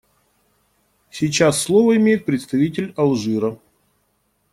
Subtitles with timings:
[1.11, 3.59] Сейчас слово имеет представитель Алжира.